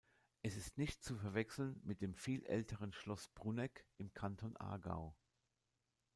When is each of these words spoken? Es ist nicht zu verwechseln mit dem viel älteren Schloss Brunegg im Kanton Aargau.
Es 0.41 0.55
ist 0.55 0.79
nicht 0.79 1.03
zu 1.03 1.15
verwechseln 1.15 1.79
mit 1.83 2.01
dem 2.01 2.15
viel 2.15 2.43
älteren 2.47 2.91
Schloss 2.91 3.27
Brunegg 3.35 3.83
im 3.99 4.11
Kanton 4.15 4.57
Aargau. 4.57 5.15